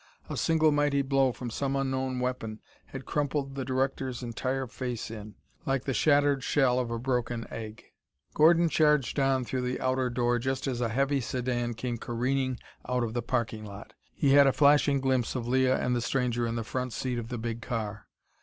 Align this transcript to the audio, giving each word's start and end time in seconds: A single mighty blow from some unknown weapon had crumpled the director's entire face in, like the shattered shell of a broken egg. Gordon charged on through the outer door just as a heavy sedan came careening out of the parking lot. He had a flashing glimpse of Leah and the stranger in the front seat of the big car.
A 0.31 0.35
single 0.35 0.71
mighty 0.71 1.03
blow 1.03 1.31
from 1.31 1.51
some 1.51 1.75
unknown 1.75 2.19
weapon 2.19 2.59
had 2.87 3.05
crumpled 3.05 3.53
the 3.53 3.63
director's 3.63 4.23
entire 4.23 4.65
face 4.65 5.11
in, 5.11 5.35
like 5.63 5.83
the 5.83 5.93
shattered 5.93 6.43
shell 6.43 6.79
of 6.79 6.89
a 6.89 6.97
broken 6.97 7.45
egg. 7.53 7.83
Gordon 8.33 8.67
charged 8.67 9.19
on 9.19 9.45
through 9.45 9.61
the 9.61 9.79
outer 9.79 10.09
door 10.09 10.39
just 10.39 10.65
as 10.65 10.81
a 10.81 10.89
heavy 10.89 11.21
sedan 11.21 11.75
came 11.75 11.99
careening 11.99 12.57
out 12.89 13.03
of 13.03 13.13
the 13.13 13.21
parking 13.21 13.63
lot. 13.63 13.93
He 14.15 14.31
had 14.31 14.47
a 14.47 14.53
flashing 14.53 15.01
glimpse 15.01 15.35
of 15.35 15.47
Leah 15.47 15.77
and 15.77 15.95
the 15.95 16.01
stranger 16.01 16.47
in 16.47 16.55
the 16.55 16.63
front 16.63 16.93
seat 16.93 17.19
of 17.19 17.27
the 17.29 17.37
big 17.37 17.61
car. 17.61 18.07